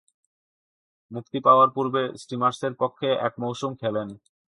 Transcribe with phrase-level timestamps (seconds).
[1.11, 4.07] মুক্তি পাওয়ার পূর্বে স্টিমার্সের পক্ষে এক মৌসুম খেলেন।